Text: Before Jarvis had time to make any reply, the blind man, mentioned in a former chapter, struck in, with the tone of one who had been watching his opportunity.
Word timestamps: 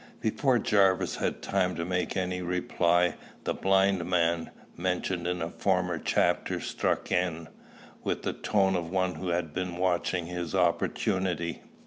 Before 0.19 0.57
Jarvis 0.57 1.17
had 1.17 1.43
time 1.43 1.75
to 1.75 1.85
make 1.85 2.17
any 2.17 2.41
reply, 2.41 3.13
the 3.43 3.53
blind 3.53 4.03
man, 4.03 4.49
mentioned 4.75 5.27
in 5.27 5.43
a 5.43 5.51
former 5.51 5.99
chapter, 5.99 6.59
struck 6.59 7.11
in, 7.11 7.47
with 8.03 8.23
the 8.23 8.33
tone 8.33 8.75
of 8.75 8.89
one 8.89 9.13
who 9.13 9.27
had 9.29 9.53
been 9.53 9.77
watching 9.77 10.25
his 10.25 10.55
opportunity. 10.55 11.61